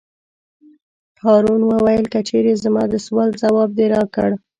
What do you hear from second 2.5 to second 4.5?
زما د سوال ځواب دې راکړ.